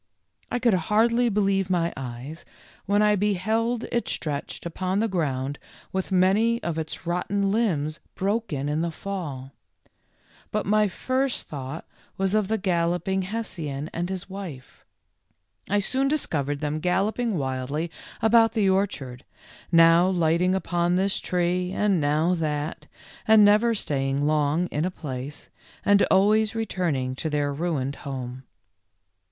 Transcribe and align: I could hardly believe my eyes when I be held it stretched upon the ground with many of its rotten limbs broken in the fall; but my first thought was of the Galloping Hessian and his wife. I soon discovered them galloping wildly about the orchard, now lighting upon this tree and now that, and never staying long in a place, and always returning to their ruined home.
I 0.51 0.57
could 0.57 0.73
hardly 0.73 1.29
believe 1.29 1.69
my 1.69 1.93
eyes 1.95 2.43
when 2.87 3.03
I 3.03 3.15
be 3.15 3.35
held 3.35 3.83
it 3.91 4.07
stretched 4.09 4.65
upon 4.65 4.97
the 4.97 5.07
ground 5.07 5.59
with 5.91 6.11
many 6.11 6.59
of 6.63 6.79
its 6.79 7.05
rotten 7.05 7.51
limbs 7.51 7.99
broken 8.15 8.67
in 8.67 8.81
the 8.81 8.89
fall; 8.89 9.51
but 10.49 10.65
my 10.65 10.87
first 10.87 11.43
thought 11.47 11.85
was 12.17 12.33
of 12.33 12.47
the 12.47 12.57
Galloping 12.57 13.21
Hessian 13.21 13.91
and 13.93 14.09
his 14.09 14.27
wife. 14.27 14.83
I 15.69 15.77
soon 15.79 16.07
discovered 16.07 16.61
them 16.61 16.79
galloping 16.79 17.37
wildly 17.37 17.91
about 18.23 18.53
the 18.53 18.67
orchard, 18.67 19.23
now 19.71 20.07
lighting 20.09 20.55
upon 20.55 20.95
this 20.95 21.19
tree 21.19 21.71
and 21.73 22.01
now 22.01 22.33
that, 22.33 22.87
and 23.27 23.45
never 23.45 23.75
staying 23.75 24.25
long 24.25 24.65
in 24.71 24.83
a 24.83 24.89
place, 24.89 25.51
and 25.85 26.01
always 26.09 26.55
returning 26.55 27.13
to 27.17 27.29
their 27.29 27.53
ruined 27.53 27.97
home. 27.97 28.45